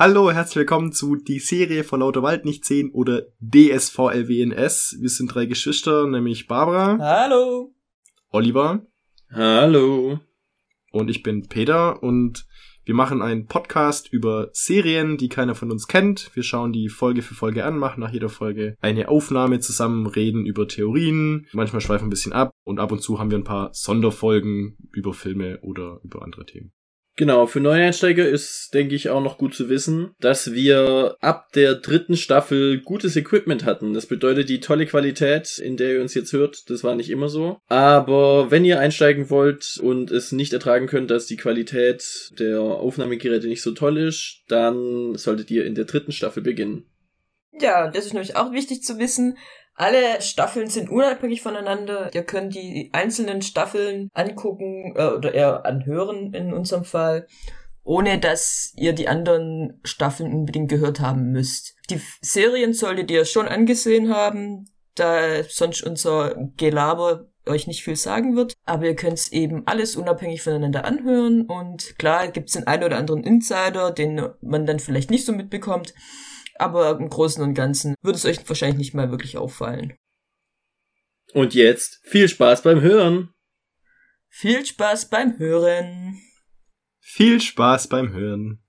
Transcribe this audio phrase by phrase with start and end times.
[0.00, 4.98] Hallo, herzlich willkommen zu Die Serie vor lauter Wald nicht sehen oder DSVLWNS.
[5.00, 6.98] Wir sind drei Geschwister, nämlich Barbara.
[7.00, 7.74] Hallo.
[8.30, 8.86] Oliver.
[9.32, 10.20] Hallo.
[10.92, 12.46] Und ich bin Peter und
[12.84, 16.30] wir machen einen Podcast über Serien, die keiner von uns kennt.
[16.32, 20.46] Wir schauen die Folge für Folge an, machen nach jeder Folge eine Aufnahme zusammen, reden
[20.46, 23.70] über Theorien, manchmal schweifen ein bisschen ab und ab und zu haben wir ein paar
[23.72, 26.70] Sonderfolgen über Filme oder über andere Themen.
[27.18, 31.74] Genau, für Neueinsteiger ist, denke ich, auch noch gut zu wissen, dass wir ab der
[31.74, 33.92] dritten Staffel gutes Equipment hatten.
[33.92, 37.28] Das bedeutet, die tolle Qualität, in der ihr uns jetzt hört, das war nicht immer
[37.28, 37.58] so.
[37.66, 43.48] Aber wenn ihr einsteigen wollt und es nicht ertragen könnt, dass die Qualität der Aufnahmegeräte
[43.48, 46.86] nicht so toll ist, dann solltet ihr in der dritten Staffel beginnen.
[47.60, 49.36] Ja, das ist nämlich auch wichtig zu wissen.
[49.78, 52.10] Alle Staffeln sind unabhängig voneinander.
[52.12, 57.28] Ihr könnt die einzelnen Staffeln angucken äh, oder eher anhören in unserem Fall,
[57.84, 61.76] ohne dass ihr die anderen Staffeln unbedingt gehört haben müsst.
[61.90, 68.34] Die Serien solltet ihr schon angesehen haben, da sonst unser Gelaber euch nicht viel sagen
[68.34, 68.54] wird.
[68.64, 71.42] Aber ihr könnt es eben alles unabhängig voneinander anhören.
[71.42, 75.94] Und klar gibt's den einen oder anderen Insider, den man dann vielleicht nicht so mitbekommt
[76.58, 79.96] aber im Großen und Ganzen wird es euch wahrscheinlich nicht mal wirklich auffallen.
[81.32, 83.34] Und jetzt viel Spaß beim Hören.
[84.28, 86.20] Viel Spaß beim Hören.
[87.00, 88.62] Viel Spaß beim Hören.